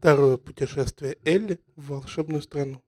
[0.00, 2.82] Второе путешествие Элли в волшебную страну.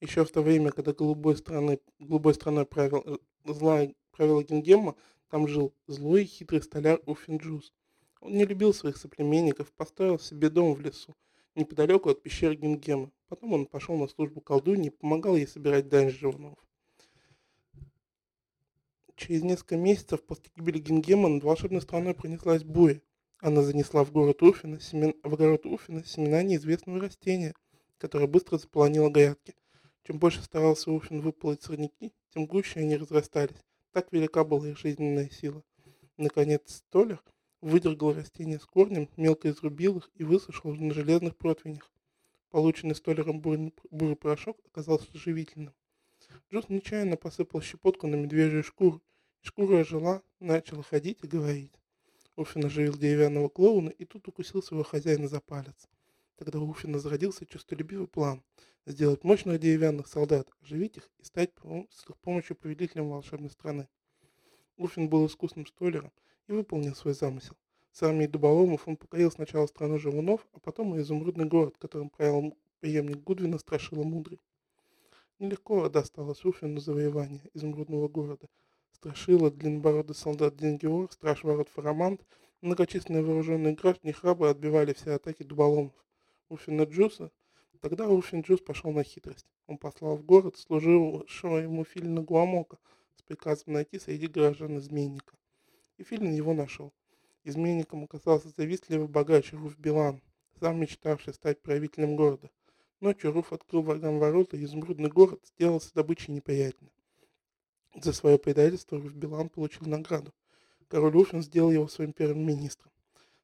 [0.00, 4.96] Еще в то время, когда голубой страной, голубой страной правил, э, злая правила Гингема,
[5.28, 7.74] там жил злой и хитрый столяр Уфинджус.
[8.22, 11.14] Он не любил своих соплеменников, построил себе дом в лесу,
[11.54, 13.12] неподалеку от пещеры Гингема.
[13.28, 16.58] Потом он пошел на службу колдуньи и помогал ей собирать дань живунов.
[19.14, 23.02] Через несколько месяцев после гибели Гингема над волшебной страной пронеслась буря.
[23.40, 25.14] Она занесла в город Уфина, семен...
[25.22, 27.54] в огород Уфина семена неизвестного растения,
[27.98, 29.54] которое быстро заполонило грядки.
[30.04, 33.62] Чем больше старался Уфин выполоть сорняки, тем гуще они разрастались.
[33.92, 35.62] Так велика была их жизненная сила.
[36.16, 37.22] Наконец Столер
[37.60, 41.92] выдергал растения с корнем, мелко изрубил их и высушил на железных противнях.
[42.50, 45.74] Полученный Столером бурый, порошок оказался живительным.
[46.50, 49.02] Джуз нечаянно посыпал щепотку на медвежью шкуру,
[49.42, 51.74] шкура ожила, начала ходить и говорить.
[52.36, 55.88] Уфин оживил деревянного клоуна и тут укусил своего хозяина за палец.
[56.36, 58.42] Тогда у Уфина зародился чувстволюбивый план–
[58.84, 61.52] сделать мощных деревянных солдат, оживить их и стать
[61.90, 63.88] с их помощью повелителем волшебной страны.
[64.76, 66.12] Уфин был искусным столером
[66.46, 67.56] и выполнил свой замысел.
[67.92, 72.54] С армией дуболомов он покорил сначала страну живунов, а потом и изумрудный город, которым правил
[72.80, 74.42] преемник Гудвина Страшила Мудрый.
[75.38, 78.46] Нелегко досталось Уфину завоевание изумрудного города–
[78.96, 82.22] Страшила, длиннобородый солдат Денгиор, страж ворот Фарамант,
[82.62, 85.92] многочисленные вооруженные граждане храбро отбивали все атаки дуболомов.
[86.48, 87.30] Уфина Джуса
[87.82, 89.44] Тогда Уфин Джус пошел на хитрость.
[89.66, 92.78] Он послал в город служившего ему Филина Гуамока
[93.16, 95.36] с приказом найти среди горожан изменника.
[95.98, 96.94] И Филин его нашел.
[97.44, 100.22] Изменником оказался завистливый богач Руф Билан,
[100.58, 102.50] сам мечтавший стать правителем города.
[103.00, 106.90] Ночью Руф открыл врагам ворота, и изумрудный город сделался добычей неприятеля.
[108.02, 110.34] За свое предательство Билан получил награду.
[110.88, 112.92] Король Уфин сделал его своим первым министром.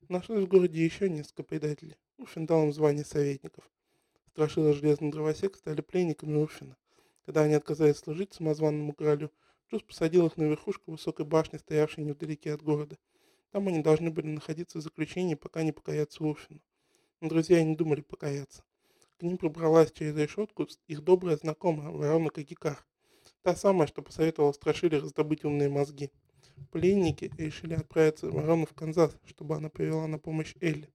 [0.08, 1.96] Нашлось в городе еще несколько предателей.
[2.18, 3.64] Уфин дал им звание советников.
[4.28, 6.76] Страшила железный дровосек стали пленниками Уфина.
[7.24, 9.30] Когда они отказались служить самозванному королю,
[9.70, 12.98] Джуз посадил их на верхушку высокой башни, стоявшей невдалеке от города.
[13.52, 16.60] Там они должны были находиться в заключении, пока не покаятся Уфину.
[17.22, 18.64] Но друзья не думали покаяться.
[19.18, 22.84] К ним пробралась через решетку их добрая знакомая, ворона Кагикар.
[23.42, 26.12] Та самая, что посоветовала Страшиле раздобыть умные мозги.
[26.70, 30.88] Пленники решили отправиться в Ворону в Канзас, чтобы она привела на помощь Элли.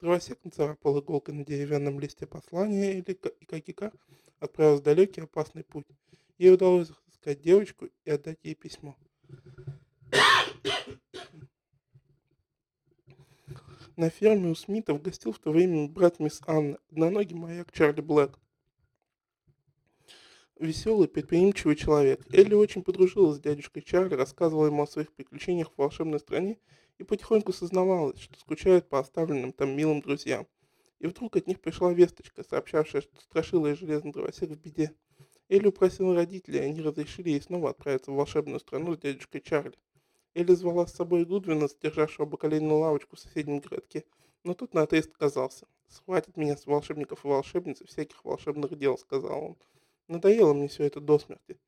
[0.00, 3.92] Дровосек нацарапал иголкой на деревянном листе послания Элли и Кагика
[4.38, 5.86] отправился в далекий опасный путь.
[6.38, 8.96] Ей удалось разыскать девочку и отдать ей письмо.
[13.96, 18.38] На ферме у Смитов гостил в то время брат мисс Анны, одноногий маяк Чарли Блэк
[20.60, 22.20] веселый, предприимчивый человек.
[22.32, 26.58] Элли очень подружилась с дядюшкой Чарли, рассказывала ему о своих приключениях в волшебной стране
[26.98, 30.46] и потихоньку сознавалась, что скучает по оставленным там милым друзьям.
[30.98, 34.92] И вдруг от них пришла весточка, сообщавшая, что Страшила и Железный Дровосек в беде.
[35.48, 39.78] Элли упросила родителей, и они разрешили ей снова отправиться в волшебную страну с дядюшкой Чарли.
[40.34, 44.04] Элли звала с собой Гудвина, содержавшего бакалейную лавочку в соседнем городке,
[44.44, 45.66] но тут на отъезд отказался.
[45.88, 49.56] «Схватит меня с волшебников и волшебниц и всяких волшебных дел»,— сказал он.
[50.08, 51.58] Надоело мне все это до смерти.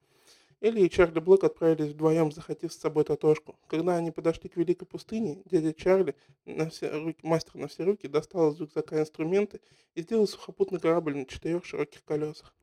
[0.62, 3.58] Элли и Чарли Блэк отправились вдвоем, захватив с собой Татошку.
[3.66, 6.14] Когда они подошли к Великой пустыне, дядя Чарли,
[6.46, 9.60] на все руки, мастер на все руки, достал из рюкзака инструменты
[9.94, 12.54] и сделал сухопутный корабль на четырех широких колесах.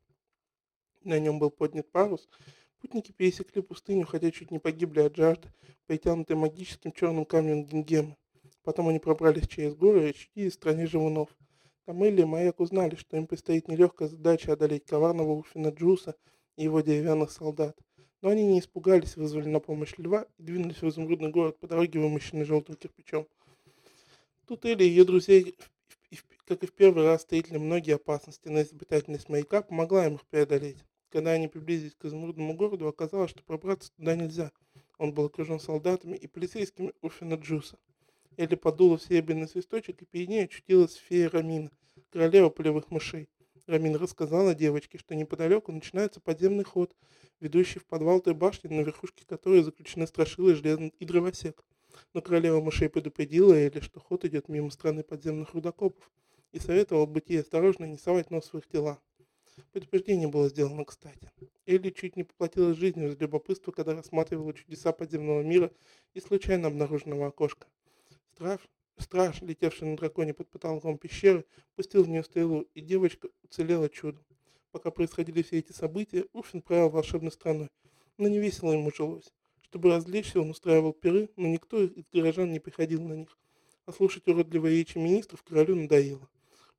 [1.04, 2.28] На нем был поднят парус.
[2.82, 5.52] Путники пересекли пустыню, хотя чуть не погибли от жажды,
[5.88, 8.16] притянутые магическим черным камнем Гингемы.
[8.64, 11.30] Потом они пробрались через горы и очутились в стране живунов–
[11.88, 16.18] Камелли и Маяк узнали, что им предстоит нелегкая задача одолеть коварного Уфина Джуса
[16.58, 17.78] и его деревянных солдат.
[18.22, 22.02] Но они не испугались, вызвали на помощь льва и двинулись в изумрудный город по дороге,
[22.02, 23.26] вымощенной желтым кирпичом.
[24.48, 25.42] Тут Элли и ее друзья,
[26.46, 30.84] как и в первый раз, встретили многие опасности, но изобретательность маяка помогла им их преодолеть.
[31.08, 34.52] Когда они приблизились к изумрудному городу, оказалось, что пробраться туда нельзя.
[34.98, 37.78] Он был окружен солдатами и полицейскими Уфина Джуса.
[38.38, 41.72] Элли подула в серебряный свисточек, и перед ней очутилась фея Рамина,
[42.12, 43.30] королева полевых мышей.
[43.66, 46.96] Рамин рассказала девочке, что неподалеку начинается подземный ход,
[47.40, 51.66] ведущий в подвал той башни, на верхушке которой заключены страшилы железный и дровосек.
[52.14, 56.10] Но королева мышей предупредила Элли, что ход идет мимо страны подземных рудокопов,
[56.52, 59.00] и советовала быть ей осторожно и не совать нос в их дела.
[59.74, 61.32] Предупреждение было сделано кстати.
[61.66, 65.72] Элли чуть не поплатилась жизнью из любопытства, когда рассматривала чудеса подземного мира
[66.14, 67.68] и случайно обнаруженного окошка.
[68.38, 68.60] Страж,
[69.00, 71.44] страж, летевший на драконе под потолком пещеры,
[71.76, 74.24] пустил в нее стрелу, и девочка уцелела чудом.
[74.70, 77.70] Пока происходили все эти события, Уфин правил волшебной страной,
[78.20, 79.34] но не весело ему жилось.
[79.64, 83.36] Чтобы развлечься, он устраивал пиры, но никто из горожан не приходил на них.
[83.88, 86.30] А слушать уродливые речи министров королю надоело.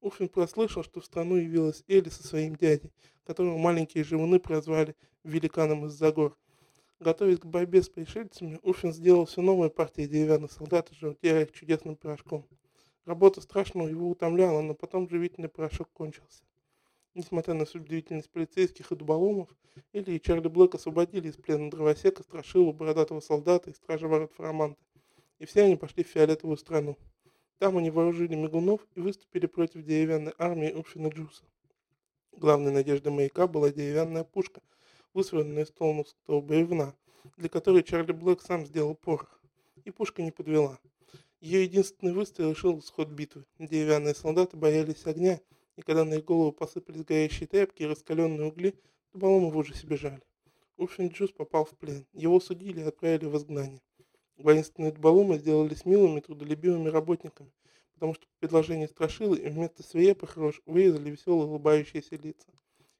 [0.00, 2.92] Уфин прослышал, что в страну явилась Эли со своим дядей,
[3.24, 4.94] которого маленькие живуны прозвали
[5.24, 6.38] «великаном из-за гор».
[7.00, 11.52] Готовясь к борьбе с пришельцами, Уфин сделал все новые партии деревянных солдат и желтея их
[11.52, 12.44] чудесным порошком.
[13.04, 16.42] Работа страшного его утомляла, но потом живительный порошок кончился.
[17.14, 19.48] Несмотря на всю полицейских и дуболомов,
[19.92, 24.82] Элли и Чарли Блэк освободили из плена дровосека, страшилу, бородатого солдата и стража ворот Фараманта,
[25.38, 26.98] и все они пошли в фиолетовую страну.
[27.58, 31.44] Там они вооружили мигунов и выступили против деревянной армии Урфина Джуса.
[32.32, 34.60] Главной надеждой маяка была деревянная пушка,
[35.14, 36.94] высвоенная из толмовского бревна,
[37.36, 39.40] для которой Чарли Блэк сам сделал порох.
[39.84, 40.78] И пушка не подвела.
[41.40, 43.44] Ее единственный выстрел решил исход битвы.
[43.58, 45.40] Деревянные солдаты боялись огня,
[45.76, 48.74] и когда на их голову посыпались горящие тряпки и раскаленные угли,
[49.12, 50.20] дуболомы в ужасе бежали.
[50.76, 52.06] Урфин Джус попал в плен.
[52.12, 53.80] Его судили и отправили в изгнание.
[54.36, 57.52] Воинственные дуболомы сделались милыми, трудолюбивыми работниками,
[57.94, 62.48] потому что по предложению страшилы им вместо свирепых рож вырезали веселые улыбающиеся лица.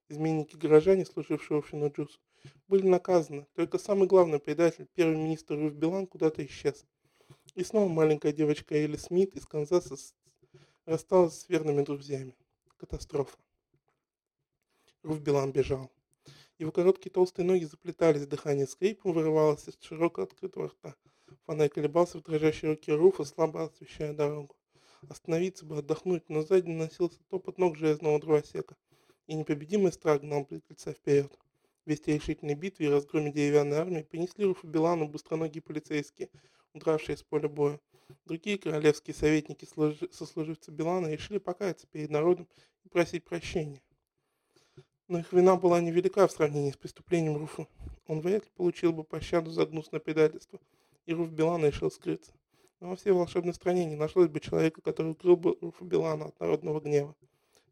[0.08, 2.18] Изменники-горожане, служившие Фину Джусу,
[2.66, 6.84] были наказаны, только самый главный предатель, первый министр Руф Билан, куда-то исчез.
[7.54, 9.96] И снова маленькая девочка Элли Смит из Канзаса
[10.86, 12.34] рассталась с верными друзьями.
[12.78, 13.36] Катастрофа.
[15.02, 15.90] Руф Билан бежал.
[16.58, 20.96] Его короткие толстые ноги заплетались, дыхание скрипом вырывалось из широко открытого рта.
[21.44, 24.56] Фонарь колебался в дрожащей руке Руфа, слабо освещая дорогу.
[25.08, 28.76] Остановиться бы, отдохнуть, но сзади наносился топот ног железного дровосека,
[29.28, 31.32] и непобедимый страх гнал беглеца вперед.
[31.86, 36.28] Вести решительной битве и разгроме деревянной армии принесли Руфу Билану быстроногие полицейские,
[36.74, 37.78] удравшие с поля боя.
[38.24, 39.68] Другие королевские советники,
[40.10, 42.48] сослуживцы Билана, решили покаяться перед народом
[42.84, 43.80] и просить прощения.
[45.06, 47.68] Но их вина была невелика в сравнении с преступлением Руфа.
[48.08, 50.58] Он вряд ли получил бы пощаду за гнусное предательство–
[51.08, 52.32] и Руф Билан решил скрыться.
[52.80, 56.38] Но во всей волшебной стране не нашлось бы человека, который укрыл бы Руфа Билана от
[56.38, 57.16] народного гнева.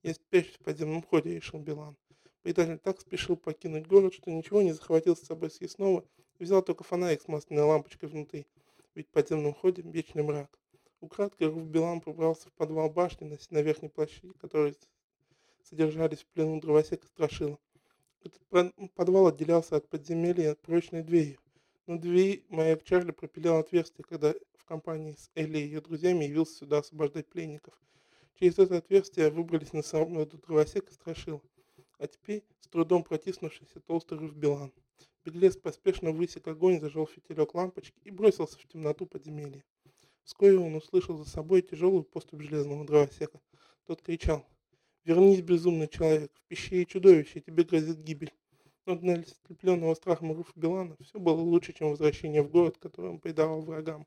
[0.02, 1.96] Я спрячусь в подземном ходе, решил Билан.
[2.43, 6.04] Предатель так спешил покинуть город, что ничего не захватил с собой съестного
[6.38, 8.46] и взял только фонарик с масляной лампочкой внутри,
[8.94, 10.58] ведь в подземном ходе вечный мрак.
[11.00, 14.75] Украдкой Руф Билан пробрался в подвал башни на, на верхней площади, которые
[15.62, 17.58] содержались в плену дровосека Страшила.
[18.22, 18.42] Этот
[18.94, 21.38] подвал отделялся от подземелья прочной дверью.
[21.87, 26.58] На двери маяк Чарли пропилил отверстие, когда в компании с Элли и ее друзьями явился
[26.58, 27.75] сюда освобождать пленников.
[28.38, 31.43] Через это отверстие выбрались на самый дровосек и страшил.
[31.99, 34.75] А теперь, с трудом протиснувшийся толстый рыв Билан.
[35.25, 39.65] Беглец поспешно высек огонь, зажег фитилек лампочки и бросился в темноту подземелья.
[40.23, 43.41] Вскоре он услышал за собой тяжелую поступь железного дровосека.
[43.87, 44.44] Тот кричал.
[45.05, 46.31] «Вернись, безумный человек!
[46.35, 48.35] В пещере чудовище, тебе грозит гибель!»
[48.85, 53.19] Но для слепленного страхом Руфа Билана все было лучше, чем возвращение в город, который он
[53.19, 54.06] предавал врагам.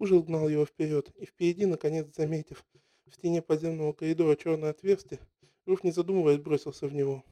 [0.00, 2.64] Ужас гнал его вперед, и впереди, наконец, заметив
[3.06, 5.20] в стене подземного коридора черное отверстие,
[5.66, 7.24] Руф, не задумываясь, бросился в него.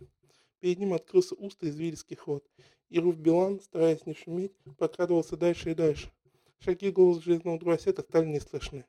[0.60, 2.44] Перед ним открылся узкий извилистский ход,
[2.88, 6.12] и Руф Билан, стараясь не шуметь, прокрадывался дальше и дальше.
[6.58, 8.84] Шаги голос железного дровосека стали неслышны.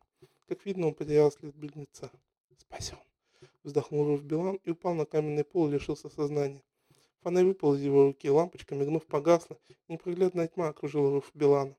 [0.47, 2.11] Как видно, он потерял след близнеца.
[2.57, 2.97] «Спасен!»
[3.63, 6.63] Вздохнул Руф Билан и упал на каменный пол и лишился сознания.
[7.21, 11.77] Фонарь выпал из его руки, лампочка, мигнув, погасла, и непроглядная тьма окружила Руф Билана.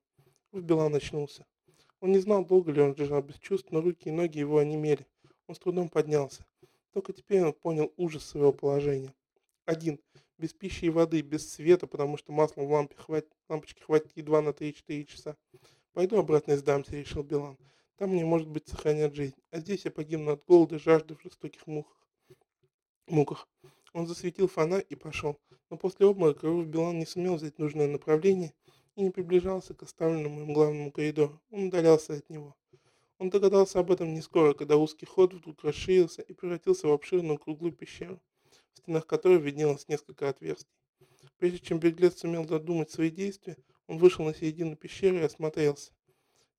[0.53, 1.45] Руф Билан очнулся.
[2.03, 5.07] Он не знал, долго ли он лежал без чувств, но руки и ноги его онемели.
[5.47, 6.45] Он с трудом поднялся.
[6.93, 9.15] Только теперь он понял ужас своего положения.
[9.67, 10.01] Один.
[10.37, 14.43] Без пищи и воды, без света, потому что масла в лампе хватит, лампочки хватит едва
[14.43, 15.37] на 3-4 часа.
[15.93, 17.57] Пойду обратно и сдамся, решил Билан.
[17.99, 19.37] Там мне, может быть, сохранят жизнь.
[19.53, 22.05] А здесь я погибну от голода, жажды в жестоких муках.
[23.07, 23.49] муках.
[23.93, 25.39] Он засветил фонарь и пошел,
[25.71, 28.55] но после обморока Руф Билан не сумел взять нужное направление
[28.97, 31.41] и не приближался к оставленному им главному коридору.
[31.51, 32.57] Он удалялся от него.
[33.19, 37.39] Он догадался об этом не скоро, когда узкий ход вдруг расширился и превратился в обширную
[37.39, 38.21] круглую пещеру,
[38.73, 40.75] в стенах которой виднелось несколько отверстий.
[41.39, 43.57] Прежде чем беглец сумел додумать свои действия,
[43.87, 45.93] он вышел на середину пещеры и осмотрелся.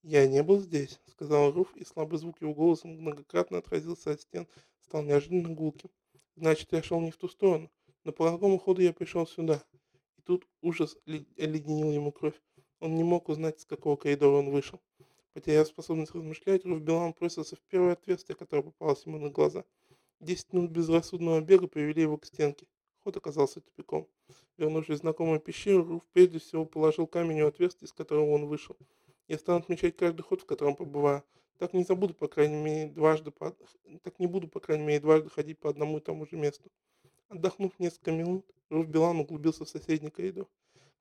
[0.02, 4.48] «Я не был здесь»,— сказал Руф, и слабый звук его голоса многократно отразился от стен,
[4.82, 5.90] стал неожиданно гулким.
[6.36, 7.72] Значит, я шел не в ту сторону.
[8.04, 9.64] Но по какому ходу я пришел сюда?
[10.26, 12.40] Тут ужас оледенил ему кровь.
[12.80, 14.80] Он не мог узнать, с какого коридора он вышел.
[15.34, 19.66] Потеряв способность размышлять, Руф Билан бросился в первое отверстие, которое попалось ему на глаза.
[20.20, 22.68] Десять минут безрассудного бега привели его к стенке.
[23.04, 24.08] Ход оказался тупиком.
[24.58, 28.78] Вернувшись в знакомую пещеру, Руф прежде всего положил камень у отверстия, из которого он вышел.
[29.28, 31.24] Я стану отмечать каждый ход, в котором побываю.
[31.58, 33.56] Так не забуду, по крайней мере, дважды, по...
[34.04, 36.70] так не буду, по крайней мере, дважды ходить по одному и тому же месту.
[37.34, 40.48] Отдохнув несколько минут, Руф Билан углубился в соседний коридор.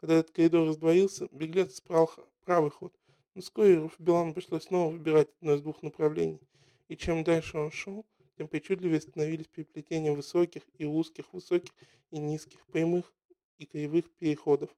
[0.01, 2.11] Когда этот коридор раздвоился, беглец спрал
[2.47, 2.95] правый ход.
[3.35, 6.41] Но вскоре Руф Билану пришлось снова выбирать одно из двух направлений.
[6.89, 8.07] И чем дальше он шел,
[8.39, 11.75] тем причудливее становились переплетения высоких и узких, высоких
[12.11, 13.13] и низких, прямых
[13.59, 14.71] и кривых переходов.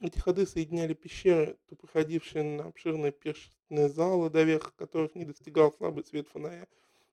[0.00, 5.70] Эти ходы соединяли пещеры, то проходившие на обширные пиршественные залы, до верха которых не достигал
[5.70, 6.66] слабый свет фонаря,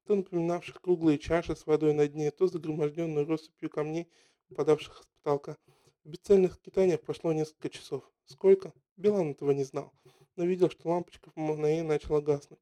[0.06, 4.08] то напоминавших круглые чаши с водой на дне, то загроможденную россыпью камней,
[4.56, 5.58] падавших с потолка.
[6.04, 8.10] В бесцельных скитаниях прошло несколько часов.
[8.26, 8.74] Сколько?
[8.98, 9.92] Билан этого не знал,
[10.36, 12.60] но видел, что лампочка в мгновение начала гаснуть.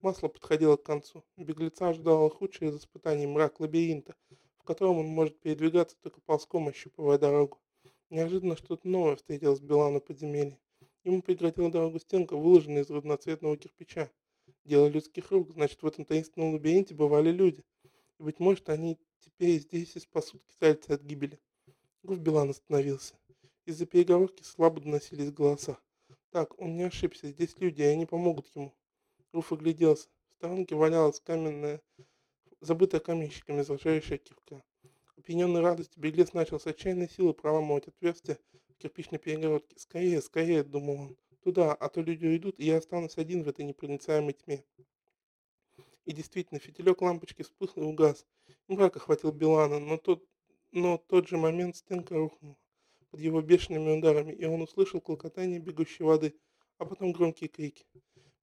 [0.00, 1.24] Масло подходило к концу.
[1.36, 4.14] Беглеца ожидало худшее из испытаний мрак лабиринта,
[4.58, 7.58] в котором он может передвигаться только ползком, ощупывая дорогу.
[8.10, 10.60] Неожиданно что-то новое встретилось Билану подземелье.
[11.02, 14.10] Ему преградила дорогу стенка, выложенная из разноцветного кирпича.
[14.66, 17.62] Дело людских рук, значит, в этом таинственном лабиринте бывали люди.
[18.18, 21.38] И, быть может, они теперь здесь и спасут китайца от гибели.
[22.02, 23.14] Гуф Билан остановился.
[23.64, 25.78] Из-за переговорки слабо доносились голоса.
[26.30, 28.74] Так, он не ошибся, здесь люди, и они помогут ему.
[29.32, 30.08] Руф огляделся.
[30.32, 31.80] В сторонке валялась каменная,
[32.60, 34.64] забытая каменщиками зажающая кирка.
[35.16, 39.78] Опьяненный радостью, беглец начал с отчаянной силы проламывать отверстие в кирпичной перегородке.
[39.78, 41.16] «Скорее, скорее!»— думал он.
[41.46, 44.64] «Туда, а то люди уйдут, и я останусь один в этой непроницаемой тьме».
[46.04, 48.26] И действительно, фитилек лампочки вспыхнул и угас.
[48.66, 50.26] Мрак охватил Билана, но тот,
[50.72, 52.56] но тот же момент стенка рухнула
[53.12, 56.34] под его бешеными ударами, и он услышал клокотание бегущей воды,
[56.78, 57.86] а потом громкие крики.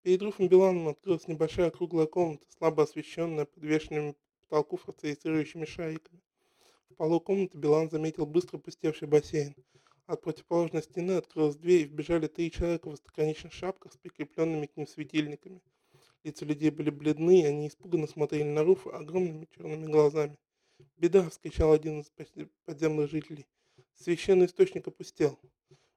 [0.03, 6.21] Перед Руфом Биланом открылась небольшая круглая комната, слабо освещенная подвешенными потолку фосфорицирующими шариками.
[6.91, 9.53] В полу комнаты Билан заметил быстро пустевший бассейн.
[10.05, 14.75] От противоположной стены открылась дверь и вбежали три человека в остроконечных шапках с прикрепленными к
[14.75, 15.61] ним светильниками.
[16.23, 20.37] Лица людей были бледны, и они испуганно смотрели на Руфа огромными черными глазами.
[20.97, 22.11] «Беда!»— вскричал один из
[22.65, 23.45] подземных жителей.
[23.95, 25.39] Священный источник опустел.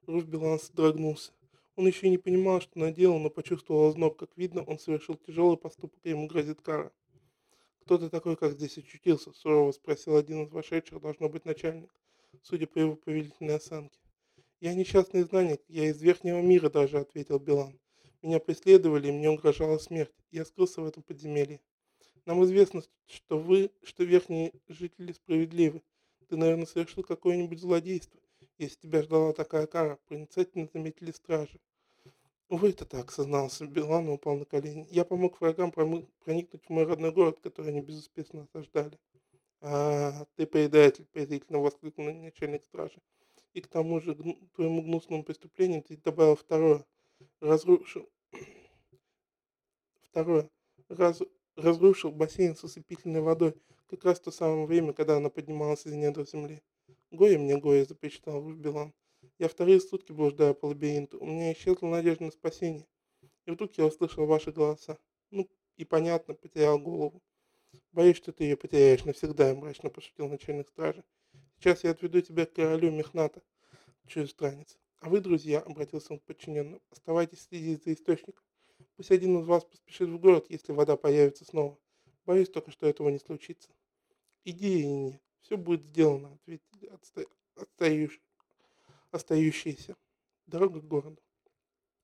[0.05, 1.33] Руф Билан содрогнулся.
[1.75, 4.17] Он еще не понимал, что наделал, но почувствовал озноб.
[4.17, 6.93] Как видно, он совершил тяжелый поступок, и ему грозит кара.
[7.81, 11.93] «Кто ты такой, как здесь очутился?»– сурово спросил один из вошедших, должно быть начальник,
[12.43, 13.99] судя по его повелительной осанке.
[14.59, 17.79] «Я несчастный знанник, я из верхнего мира даже»,– ответил Билан.
[18.21, 20.13] «Меня преследовали, и мне угрожала смерть.
[20.31, 21.61] Я скрылся в этом подземелье.
[22.25, 25.81] Нам известно, что вы, что верхние жители справедливы.
[26.27, 28.19] Ты, наверное, совершил какое-нибудь злодейство.
[28.57, 31.59] Если тебя ждала такая кара, проницательно заметили стражи.
[32.49, 34.87] Увы, это так, сознался Билан и упал на колени.
[34.89, 38.97] Я помог врагам проникнуть в мой родной город, который они безуспешно осаждали.
[39.61, 43.01] А, ты предатель, презрительно воскликнул начальник стражи.
[43.53, 46.85] И к тому же гну, твоему гнусному преступлению ты добавил второе.
[47.41, 48.07] Разрушил.
[50.03, 50.49] Второе.
[50.89, 51.21] Раз,
[51.55, 53.55] разрушил бассейн с усыпительной водой,
[53.87, 56.61] как раз в то самое время, когда она поднималась из недр земли.
[57.11, 58.93] Горе мне, горе, запечатал Билан.
[59.39, 61.19] Я вторые сутки блуждаю по лабиринту.
[61.19, 62.85] У меня исчезла надежда на спасение.
[63.45, 64.97] И вдруг я услышал ваши голоса.
[65.31, 67.21] Ну, и понятно, потерял голову.
[67.91, 71.03] Боюсь, что ты ее потеряешь навсегда, мрачно пошутил начальник стражи.
[71.57, 73.41] Сейчас я отведу тебя к королю Мехната,
[74.07, 74.77] чужестранец.
[74.99, 78.43] А вы, друзья, обратился он к подчиненным, оставайтесь следить за источником.
[78.95, 81.79] Пусть один из вас поспешит в город, если вода появится снова.
[82.25, 83.69] Боюсь только, что этого не случится.
[84.43, 86.91] Иди, Ине, все будет сделано, ответили
[87.55, 88.21] отстающие
[89.11, 89.95] остающаяся
[90.45, 91.21] дорога к городу.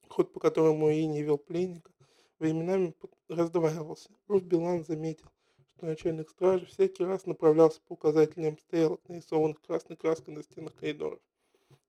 [0.10, 1.92] Ход, по которому Ини вел пленника,
[2.40, 2.94] временами
[3.28, 4.10] раздваивался.
[4.28, 5.32] Руф Билан заметил,
[5.75, 11.20] что начальник стражи всякий раз направлялся по указательным стрелок, нарисованных красной краской на стенах коридоров.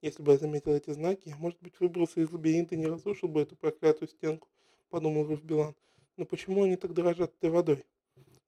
[0.03, 3.29] Если бы я заметил эти знаки, я, может быть, выбрался из лабиринта и не разрушил
[3.29, 4.49] бы эту проклятую стенку,
[4.91, 5.75] подумал Руф Билан.
[6.17, 7.85] Но почему они так дорожат этой водой?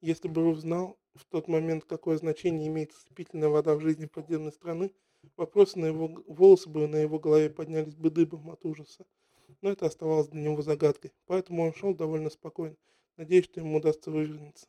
[0.00, 4.52] Если бы Руф знал в тот момент, какое значение имеет вступительная вода в жизни подземной
[4.52, 4.92] страны,
[5.36, 9.04] Вопросы на его волосы бы на его голове поднялись бы дыбом от ужаса.
[9.60, 12.76] Но это оставалось для него загадкой, поэтому он шел довольно спокойно,
[13.16, 14.66] надеясь, что ему удастся вывернуться.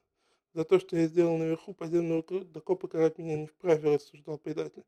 [0.57, 4.83] За то, что я сделал наверху, подземного докопа карать меня не вправе, рассуждал предатель.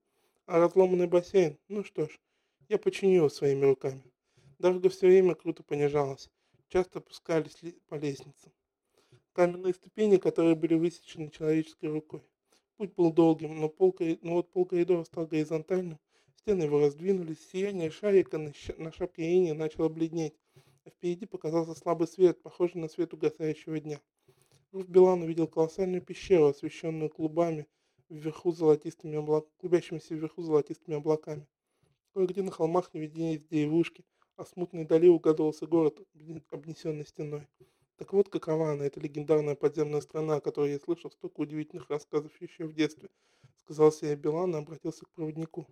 [0.48, 1.60] А разломанный бассейн?
[1.68, 2.20] Ну что ж,
[2.70, 4.02] я починю его своими руками.
[4.58, 6.32] Дорога все время круто понижалась,
[6.70, 8.52] часто опускались по лестницам.
[9.34, 12.24] Каменные ступени, которые были высечены человеческой рукой.
[12.78, 16.00] Путь был долгим, но, пол, но вот пол коридора стал горизонтальным,
[16.38, 20.34] стены его раздвинулись, сияние шарика на, на шапке Ини начало бледнеть,
[20.86, 24.02] а впереди показался слабый свет, похожий на свет угасающего дня.
[24.72, 27.68] Руф Билан увидел колоссальную пещеру, освещенную клубами
[28.08, 29.48] вверху золотистыми облак...
[29.58, 31.48] клубящимися вверху золотистыми облаками.
[32.14, 36.00] Кое-где на холмах не виднелись деревушки, а смутной дали угадывался город,
[36.52, 37.48] обнесенный стеной.
[37.98, 42.40] Так вот, какова она, эта легендарная подземная страна, о которой я слышал столько удивительных рассказов
[42.40, 43.10] еще в детстве,
[43.56, 45.66] сказал себе Билан и обратился к проводнику.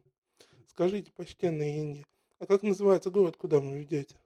[0.66, 2.04] Скажите, почтенная Инди,
[2.40, 4.20] а как называется город, куда вы ведете?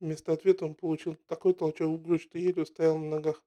[0.00, 3.44] Вместо ответа он получил такой толчок в грудь, что еле устоял на ногах.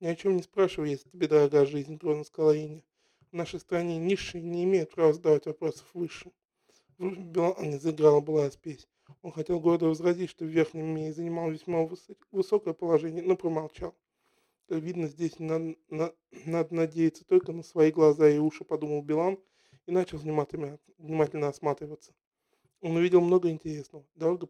[0.00, 2.82] «Ни о чем не спрашивай, если тебе дорога жизнь»,— грозно сказала Иня.
[3.30, 6.32] «В нашей стране низшие не имеют права задавать вопросов высшим».
[6.96, 8.88] В Билане заиграла была спесь.
[9.20, 11.86] Он хотел гордо возразить, что в верхнем мире занимал весьма
[12.32, 13.94] высокое положение, но промолчал.
[14.68, 16.14] Как видно, здесь надо, на,
[16.46, 19.38] надо надеяться только на свои глаза и уши, подумал Билан
[19.84, 22.14] и начал внимательно, внимательно осматриваться.
[22.80, 24.06] Он увидел много интересного.
[24.14, 24.46] Дорога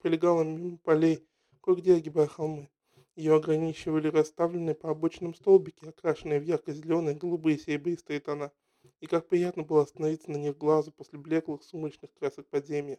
[0.00, 1.28] пролегала мимо полей,
[1.60, 2.70] кое-где огибая холмы.
[3.16, 8.50] Ее ограничивали расставленные по обочинам столбики, окрашенные в ярко-зеленые, голубые, серебристые тона.
[9.00, 12.98] И как приятно было остановиться на них глазу после блеклых сумрачных красок подземья.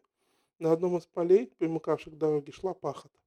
[0.58, 3.20] На одном из полей, примыкавших к дороге, шла пахота.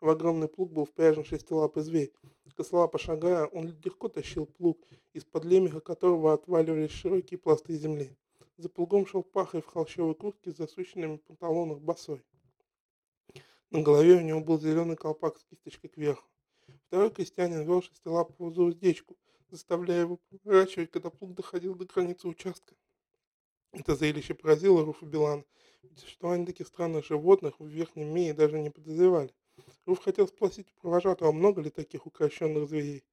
[0.00, 2.10] В огромный плуг был впряжен шестилапый зверь.
[2.56, 4.78] Косолапо шагая, он легко тащил плуг,
[5.12, 8.16] из-под лемеха которого отваливались широкие пласты земли.
[8.56, 12.22] За плугом шел пахарь в холщовой куртке с засущенными панталонах босой.
[13.70, 16.28] На голове у него был зеленый колпак с кисточкой кверху.
[16.86, 19.16] Второй крестьянин вел шестилапого за уздечку,
[19.48, 22.74] заставляя его поворачивать, когда плуг доходил до границы участка.
[23.72, 25.44] Это зрелище поразило Руфа Билана,
[25.82, 29.32] ведь существование таких странных животных в верхнем мире даже не подозревали.
[29.86, 33.04] Руф хотел спросить у провожатого, много ли таких укращенных зверей.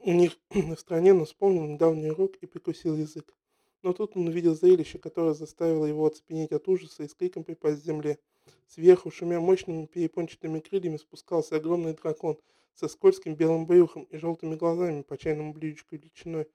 [0.00, 3.34] У них в стране, но вспомнил недавний урок и прикусил язык.
[3.82, 7.82] Но тут он увидел зрелище, которое заставило его оцепенеть от ужаса и с криком припасть
[7.82, 8.18] к земле.
[8.66, 12.38] Сверху, шумя мощными перепончатыми крыльями, спускался огромный дракон
[12.74, 16.46] со скользким белым брюхом и желтыми глазами по чайному блюдечку величиной.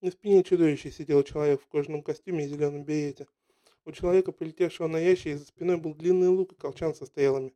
[0.00, 3.26] На спине чудовища сидел человек в кожаном костюме и зеленом берете.
[3.84, 7.52] У человека, полетевшего на ящере, за спиной был длинный лук и колчан со стрелами.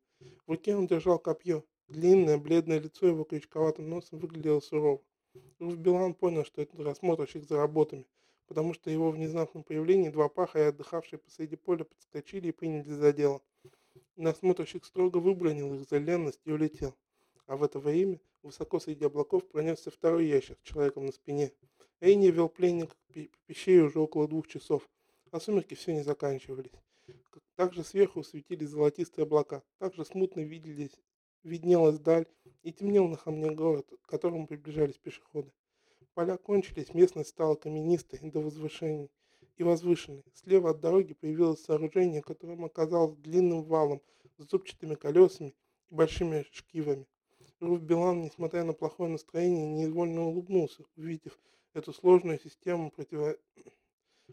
[0.47, 1.62] В руке он держал копье.
[1.88, 5.02] Длинное, бледное лицо его крючковатым носом выглядело сурово.
[5.59, 8.07] Руф Билан понял, что это рассмотрщик за работами,
[8.47, 13.43] потому что его внезапном появлении два паха, отдыхавшие посреди поля, подскочили и принялись за дело.
[14.16, 16.96] Насмотрщик строго выбронил их за ленность и улетел.
[17.46, 21.52] А в это время высоко среди облаков пронесся второй ящик с человеком на спине.
[22.00, 23.12] Эйни вел пленника по
[23.46, 24.88] пещере уже около двух часов,
[25.31, 26.72] а сумерки все не заканчивались.
[27.57, 30.98] Также сверху светились золотистые облака, также смутно виделись,
[31.42, 32.26] виднелась даль
[32.62, 35.52] и темнел на холме город, к которому приближались пешеходы.
[36.14, 39.11] Поля кончились, местность стала каменистой до возвышений
[39.57, 40.25] и возвышенной.
[40.35, 44.03] Слева от дороги появилось сооружение, которым оказалось длинным валом
[44.38, 45.55] с зубчатыми колесами
[45.90, 47.07] и большими шкивами.
[47.61, 51.38] Руф Билан, несмотря на плохое настроение, неизвольно улыбнулся, увидев
[51.73, 53.37] эту сложную систему, противо...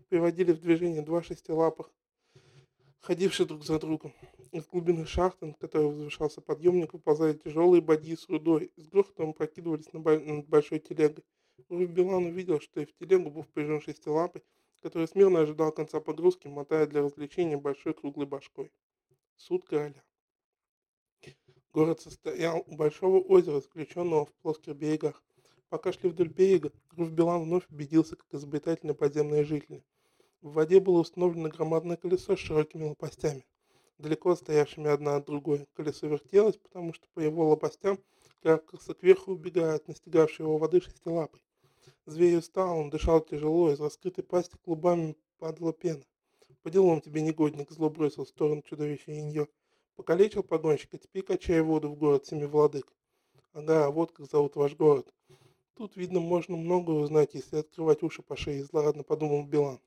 [0.10, 1.92] приводили в движение два шестилапых
[3.04, 4.14] ходившие друг за другом.
[4.52, 9.92] Из глубины шахты, над которой возвышался подъемник, выползали тяжелые бадьи с рудой, с грохотом прокидывались
[9.92, 11.24] над большой телегой.
[11.70, 14.44] Руф Билан увидел, что и в телегу был впряжен шестилапый,
[14.84, 18.70] который смирно ожидал конца погрузки, мотая для развлечения большой круглой башкой.
[19.38, 20.04] Суд короля.
[21.72, 25.24] Город состоял у большого озера, заключенного в плоских берегах.
[25.70, 29.86] Пока шли вдоль берега, Руф Билан вновь убедился, как изобретательны подземные жители.
[30.42, 33.48] В воде было установлено громадное колесо с широкими лопастями,
[33.98, 35.66] далеко стоявшими одна от другой.
[35.74, 37.98] Колесо вертелось, потому что по его лопастям
[38.42, 41.42] карабкался кверху, убегая от настигавшей его воды шестилапой.
[42.06, 46.04] Зверь устал, он дышал тяжело, из раскрытой пасти клубами падала пена.
[46.62, 49.48] «По делам тебе, негодник!»— зло бросил в сторону чудовища Иньо.
[49.96, 52.92] «Покалечил погонщика, теперь качай воду в город семи владык».
[53.54, 55.14] «Ага, вот как зовут ваш город».
[55.76, 59.80] «Тут, видно, можно многое узнать, если открывать уши по шее»,— злорадно подумал Билан.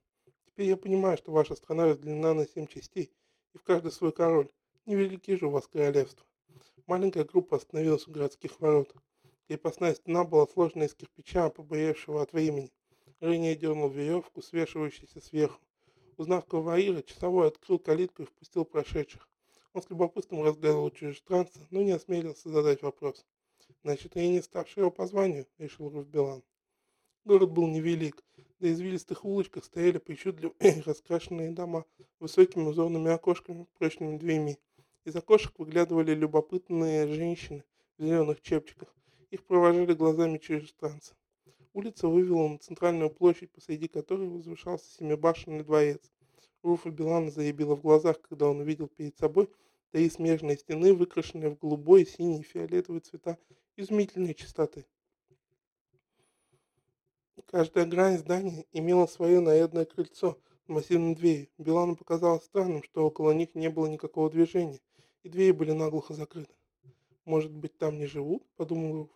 [0.57, 3.13] Теперь я понимаю, что ваша страна разделена на семь частей,
[3.53, 4.49] и в каждой свой король.
[4.87, 6.25] Невелики же у вас королевства.
[6.87, 8.95] Маленькая группа остановилась у городских ворот.
[9.49, 12.73] Крепостная стена была сложена из кирпича, побоевшего от времени.
[13.21, 15.61] Рыня дернул веревку, свешивающуюся сверху.
[16.17, 19.29] Узнав Каваира, часовой открыл калитку и впустил прошедших.
[19.73, 23.25] Он с любопытством разглядывал чужестранца, но не осмелился задать вопрос.
[23.85, 26.43] Значит, я не старший его по званию, решил Рувбелан.
[27.25, 28.25] Город был невелик.
[28.59, 30.55] На извилистых улочках стояли причудливо
[30.87, 31.85] раскрашенные дома
[32.19, 34.59] высокими узорными окошками, прочными дверьми.
[35.05, 37.63] Из окошек выглядывали любопытные женщины
[37.97, 38.96] в зеленых чепчиках.
[39.31, 41.15] Их провожали глазами чужестранца.
[41.73, 46.01] Улица вывела на центральную площадь, посреди которой возвышался семибашенный дворец.
[46.63, 49.51] Руфа Билана заебила в глазах, когда он увидел перед собой
[49.91, 53.37] три смежные стены, выкрашенные в голубой, синий и фиолетовый цвета
[53.77, 54.87] изумительной чистоты.
[57.47, 61.49] Каждая грань здания имела свое нарядное крыльцо с массивной дверью.
[61.59, 64.81] Билану показалось странным, что около них не было никакого движения,
[65.23, 66.55] и двери были наглухо закрыты.
[67.25, 69.16] «Может быть, там не живут?»– подумал Руф.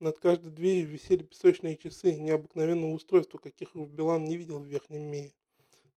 [0.00, 5.02] Над каждой дверью висели песочные часы необыкновенного устройства, каких Руф Билан не видел в верхнем
[5.02, 5.34] мире.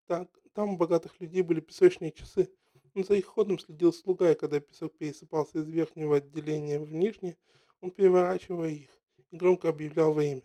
[0.07, 2.49] Так, там у богатых людей были песочные часы,
[2.95, 7.37] но за их ходом следил слуга, и когда песок пересыпался из верхнего отделения в нижнее,
[7.79, 8.89] он переворачивая их
[9.31, 10.43] и громко объявлял время.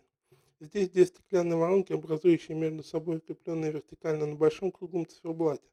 [0.61, 5.67] Здесь две стеклянные воронки, образующие между собой укрепленные вертикально на большом круглом циферблате.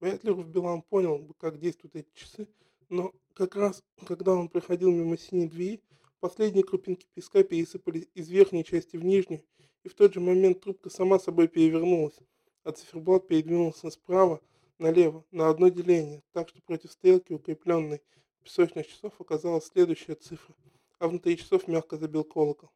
[0.00, 2.46] Вряд ли Руфбелан понял бы, как действуют эти часы,
[2.90, 5.80] но как раз, когда он проходил мимо синей двери,
[6.22, 9.42] последние крупинки песка пересыпались из верхней части в нижнюю,
[9.82, 12.16] и в тот же момент трубка сама собой перевернулась,
[12.62, 14.40] а циферблат передвинулся справа
[14.78, 18.02] налево на одно деление, так что против стрелки, укрепленной
[18.44, 20.54] песочных часов, оказалась следующая цифра,
[21.00, 22.70] а внутри часов мягко забил колокол.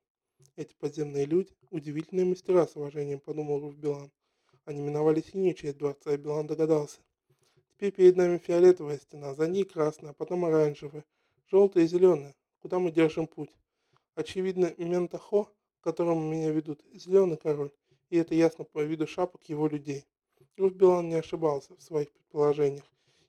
[0.57, 4.11] Эти подземные люди– удивительные мастера, с уважением подумал Руф Билан.
[4.65, 6.99] Они миновали синюю часть дворца, и Билан догадался.
[7.75, 11.05] Теперь перед нами фиолетовая стена, за ней красная, а потом оранжевая,
[11.49, 12.35] желтая и зеленая.
[12.61, 13.51] Куда мы держим путь?
[14.15, 17.71] Очевидно, Ментахо, к которому меня ведут, зеленый король,
[18.11, 20.05] и это ясно по виду шапок его людей.
[20.57, 22.85] Руф Билан не ошибался в своих предположениях.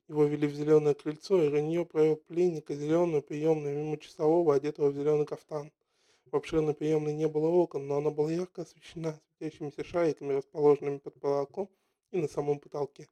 [0.08, 4.94] Его вели в зеленое крыльцо, и Ранье провел пленника зеленую приемную мимо часового, одетого в
[4.94, 5.70] зеленый кафтан.
[6.24, 11.14] В обширной приемной не было окон, но она была ярко освещена светящимися шариками, расположенными под
[11.14, 11.68] потолком
[12.10, 13.08] и на самом потолке.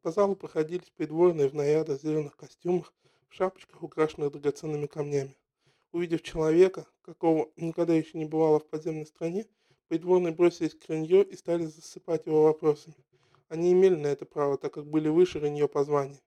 [0.00, 2.94] По залу проходились придворные в нарядах зеленых костюмах,
[3.34, 5.36] шапочках, украшенных драгоценными камнями.
[5.90, 9.46] Увидев человека, какого никогда еще не бывало в подземной стране,
[9.88, 12.94] придворные бросились к Ренье и стали засыпать его вопросами.
[13.48, 16.20] Они имели на это право, так как были выше Ренье по званию.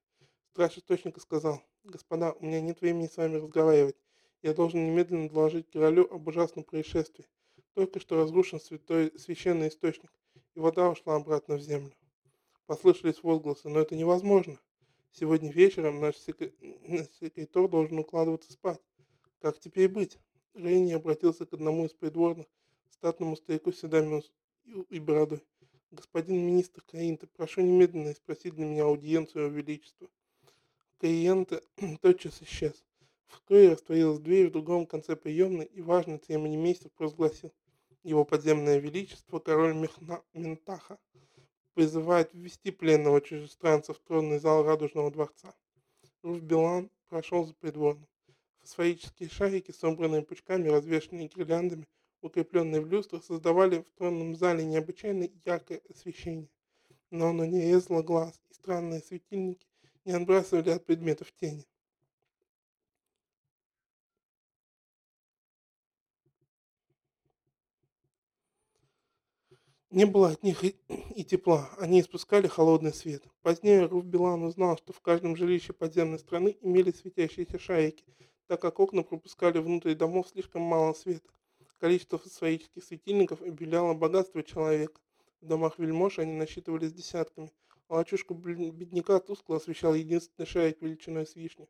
[0.52, 3.96] Страж источника сказал, «Господа, у меня нет времени с вами разговаривать.
[4.42, 7.26] Я должен немедленно доложить королю об ужасном происшествии.
[7.72, 10.12] Только что разрушен святой священный источник,
[10.54, 11.92] и вода ушла обратно в землю».
[12.66, 14.58] Послышались возгласы, но это невозможно.
[15.12, 18.80] Сегодня вечером наш секретарь должен укладываться спать.
[19.40, 20.18] Как теперь быть?
[20.54, 22.46] Рейни обратился к одному из придворных,
[22.90, 24.22] статному старику с седами
[24.90, 25.42] и бородой.
[25.90, 30.08] Господин министр Каинта, прошу немедленно спросить для меня аудиенцию Его Величества.
[30.98, 31.62] Каинта
[32.02, 32.84] тотчас исчез.
[33.26, 37.52] В коридоре растворилась дверь в другом конце приемной, и важный церемонимейстер провозгласил.
[38.02, 40.98] Его подземное величество, король Мехна, Ментаха,
[41.78, 45.54] призывает ввести пленного чужестранца в тронный зал Радужного дворца.
[46.24, 48.08] Руф Билан прошел за придворным.
[48.62, 51.86] Фосфорические шарики, собранные пучками, развешенные гирляндами,
[52.20, 56.50] укрепленные в люстрах, создавали в тронном зале необычайно яркое освещение.
[57.12, 59.68] Но оно не резало глаз, и странные светильники
[60.04, 61.64] не отбрасывали от предметов тени.
[69.90, 70.76] Не было от них и,
[71.14, 73.24] и тепла, они испускали холодный свет.
[73.40, 78.04] Позднее Руф Билан узнал, что в каждом жилище подземной страны имели светящиеся шарики,
[78.48, 81.30] так как окна пропускали внутрь домов слишком мало света.
[81.78, 85.00] Количество фосфорических светильников объявляло богатство человека.
[85.40, 87.50] В домах вельмож они насчитывались десятками,
[87.88, 91.66] а лачушку бедняка тускло освещал единственный шарик величиной с вишню.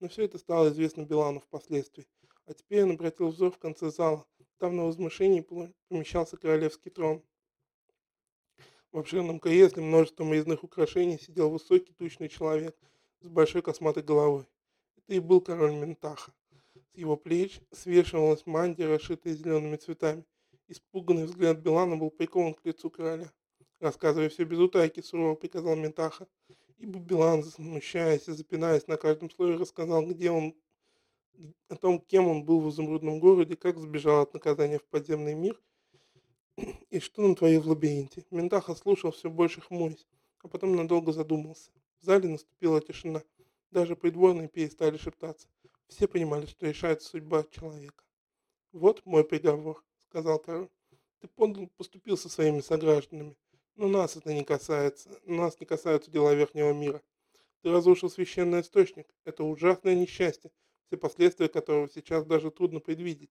[0.00, 2.08] Но все это стало известно Билану впоследствии.
[2.46, 4.26] А теперь он обратил взор в конце зала.
[4.58, 5.46] Там на возвышении
[5.88, 7.22] помещался королевский трон.
[8.92, 12.76] В обширном кресле множеством резных украшений сидел высокий тучный человек
[13.20, 14.46] с большой косматой головой.
[14.96, 16.32] Это и был король Ментаха.
[16.74, 20.24] С его плеч свешивалась мантия, расшитая зелеными цветами.
[20.66, 23.32] Испуганный взгляд Билана был прикован к лицу короля.
[23.78, 26.26] «Рассказывай все без утайки»,— сурово приказал Ментаха.
[26.78, 30.56] Ибо Билан, смущаясь и запинаясь на каждом слое, рассказал, где он,
[31.68, 35.60] о том, кем он был в изумрудном городе, как сбежал от наказания в подземный мир
[36.90, 38.24] и что он натворил в лабиринте.
[38.30, 40.06] Ментаха слушал все больше хмурясь,
[40.42, 41.70] а потом надолго задумался.
[42.00, 43.22] В зале наступила тишина.
[43.70, 45.48] Даже придворные перестали шептаться.
[45.88, 48.04] Все понимали, что решается судьба человека.
[48.72, 50.68] «Вот мой приговор»,— сказал король.
[51.20, 53.36] «Ты подло поступил со своими согражданами,
[53.76, 57.02] но нас это не касается, нас не касаются дела Верхнего мира.
[57.62, 59.06] Ты разрушил священный источник.
[59.24, 60.50] Это ужасное несчастье,
[60.86, 63.30] все последствия которого сейчас даже трудно предвидеть.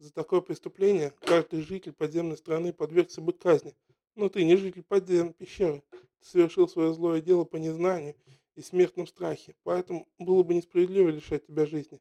[0.00, 3.76] За такое преступление каждый житель подземной страны подвергся бы казни.
[4.14, 5.82] Но ты не житель подземной пещеры.
[5.90, 8.16] Ты совершил свое злое дело по незнанию
[8.54, 12.00] и смертном страхе, поэтому было бы несправедливо лишать тебя жизни.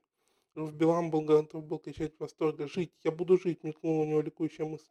[0.55, 2.67] В Билам был готов был кричать в восторге.
[2.67, 2.93] «Жить!
[3.03, 4.89] Я буду жить!»— мелькнула у него ликующая мысль.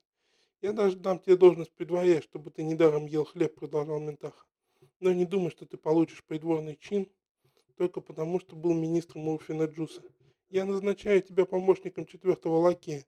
[0.60, 4.44] «Я даже дам тебе должность при дворе, чтобы ты недаром ел хлеб»,— продолжал Ментаха.
[5.00, 7.08] «Но не думай, что ты получишь придворный чин
[7.78, 10.02] только потому, что был министром Урфина Джуса.
[10.50, 13.04] Я назначаю тебя помощником четвертого лакея,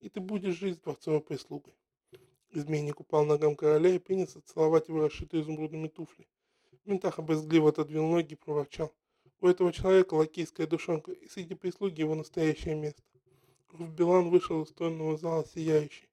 [0.00, 1.74] и ты будешь жить с дворцовой прислугой».
[2.50, 6.26] Изменник упал ногам короля и принялся целовать его расшитые изумрудными туфли.
[6.86, 8.94] Ментах обозгливо отодвинул ноги и проворчал.
[9.40, 13.02] У этого человека лакейская душонка, и среди прислуги его настоящее место.
[13.68, 16.08] Руф Билан вышел из тронного зала сияющий.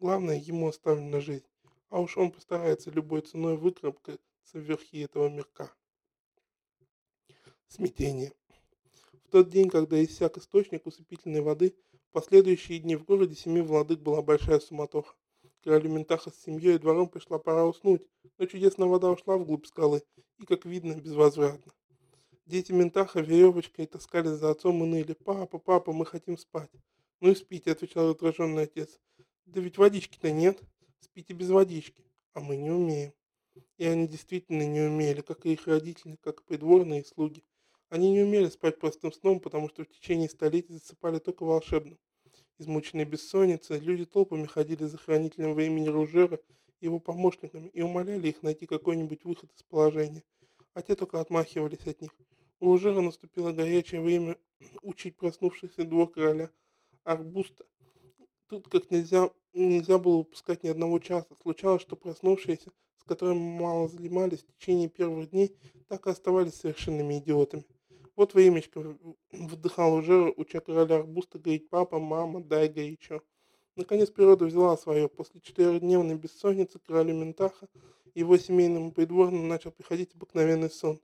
[0.00, 1.46] Главное, ему оставлена жизнь,
[1.88, 4.18] а уж он постарается любой ценой выкарабкаться
[4.52, 5.72] в этого мирка.
[7.68, 8.32] Смятение.
[9.26, 11.74] В тот день, когда иссяк источник усыпительной воды,
[12.10, 15.16] в последующие дни в городе семи владык была большая суматоха.
[15.64, 18.06] Королю Ментаха с семьей и двором пришла пора уснуть,
[18.38, 20.04] но чудесная вода ушла вглубь скалы,
[20.38, 21.72] и, как видно, безвозвратно.
[22.46, 25.14] Дети Ментаха веревочкой таскались за отцом и ныли.
[25.14, 26.70] «Папа, папа, мы хотим спать».
[27.20, 29.00] «Ну и спите»,— отвечал раздраженный отец.
[29.44, 30.62] «Да ведь водички-то нет.
[31.00, 32.04] Спите без водички.
[32.32, 33.12] А мы не умеем».
[33.76, 37.42] И они действительно не умели, как и их родители, как и придворные слуги.
[37.88, 41.98] Они не умели спать простым сном, потому что в течение столетий засыпали только волшебным.
[42.58, 46.40] Измученные бессонницей, люди толпами ходили за хранителем во имени Ружера
[46.80, 50.24] и его помощниками и умоляли их найти какой-нибудь выход из положения,
[50.74, 52.10] а те только отмахивались от них.
[52.58, 54.36] У Ружера наступило горячее время
[54.82, 56.50] учить проснувшийся двор короля
[57.04, 57.66] Арбуста.
[58.48, 61.36] Тут как нельзя, нельзя было упускать ни одного часа.
[61.42, 65.56] Случалось, что проснувшиеся, с которыми мало занимались в течение первых дней,
[65.88, 67.64] так и оставались совершенными идиотами.
[68.16, 68.96] Вот времечко
[69.30, 73.20] вдыхал уже, уча короля арбуста говорить «папа, мама, дай горячо».
[73.76, 75.06] Наконец природа взяла свое.
[75.06, 77.68] После четырехдневной бессонницы королю Ментаха
[78.14, 80.98] его семейному придворному начал приходить обыкновенный сон.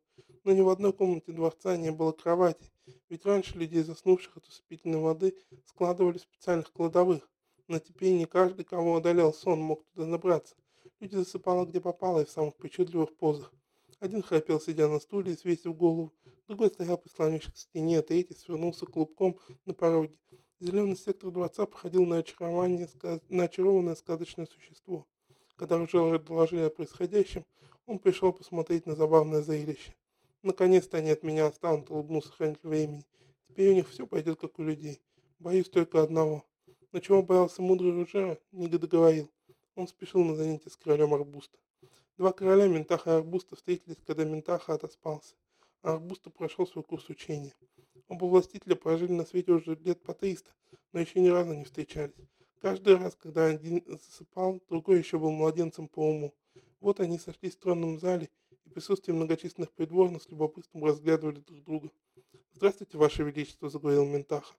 [0.45, 2.73] Но ни в одной комнате дворца не было кровати,
[3.11, 7.29] ведь раньше людей, заснувших от усыпительной воды, складывали в специальных кладовых.
[7.69, 10.57] Но теперь не каждый, кого одолел сон, мог туда набраться.
[10.99, 13.53] Люди засыпали где попало и в самых причудливых позах.
[14.03, 16.13] Один храпел, сидя на стуле свесив голову,
[16.49, 20.19] Другой стоял, прислонившись к стене, а третий свернулся клубком на пороге.
[20.59, 22.89] Зеленый сектор дворца походил на, очарование,
[23.29, 25.07] на очарованное сказочное существо.
[25.55, 27.47] Когда уже доложили о происходящем,
[27.87, 29.95] он пришел посмотреть на забавное зрелище.
[30.43, 33.07] Наконец-то они от меня отстанут, улыбнулся хранитель времени.
[33.51, 35.01] Теперь у них все пойдет, как у людей.
[35.39, 36.45] Боюсь только одного.
[36.91, 39.31] Но чего боялся мудрый Ружера, не договорил.
[39.77, 41.57] Он спешил на занятие с королем Арбуста.
[42.23, 45.35] Два короля Ментаха и Арбуста встретились, когда Ментаха отоспался.
[45.83, 47.53] Арбуста прошел свой курс учения.
[48.07, 50.49] Оба властителя прожили на свете уже лет по 300,
[50.93, 52.15] но еще ни разу не встречались.
[52.61, 56.33] Каждый раз, когда один засыпал, другой еще был младенцем по уму.
[56.79, 61.65] Вот они сошлись в тронном зале и в присутствии многочисленных придворных с любопытством разглядывали друг
[61.65, 61.91] друга.
[62.53, 64.55] «Здравствуйте, Ваше Величество»,— заговорил Ментаха.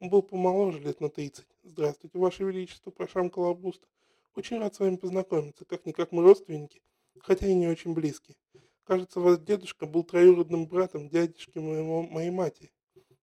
[0.00, 1.46] Он был помоложе, лет на тридцать.
[1.62, 3.88] «Здравствуйте, Ваше Величество»,— прошамкал Арбуста.
[4.34, 5.64] «Очень рад с вами познакомиться.
[5.64, 6.82] Как-никак мы родственники,
[7.20, 8.36] хотя и не очень близкие.
[8.84, 12.70] Кажется, ваш дедушка был троюродным братом дядюшки моего, моей матери.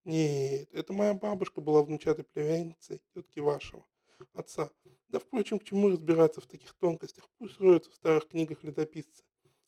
[0.06, 3.86] Нет, это моя бабушка была внучатой племянницей тетки вашего
[4.34, 4.69] отца.
[5.08, 7.29] Да, впрочем, к чему разбираться в таких тонкостях?
[7.38, 9.23] Пусть роются в старых книгах летописцы.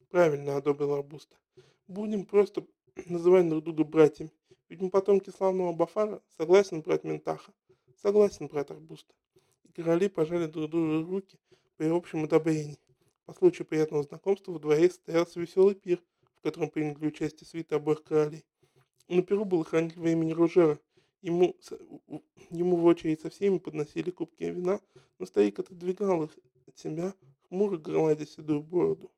[0.09, 1.37] Правильно одобрил Арбуста.
[1.87, 2.65] Будем просто
[3.05, 4.31] называть друг друга братьями.
[4.67, 6.21] Ведь мы потомки славного Бафара.
[6.37, 7.53] Согласен, брат Ментаха?
[8.01, 9.13] Согласен, брат Арбуста.
[9.63, 11.37] И короли пожали друг другу руки
[11.77, 12.79] при общем одобрении.
[13.25, 15.99] По случаю приятного знакомства во дворе состоялся веселый пир,
[16.35, 18.45] в котором приняли участие свиты обоих королей.
[19.07, 20.79] На пиру был хранитель имени Ружера.
[21.21, 21.55] Ему,
[22.51, 24.79] ему в очередь со всеми подносили кубки вина,
[25.17, 27.15] но старик отодвигал их от себя,
[27.49, 29.11] хмуро громадя седую бороду.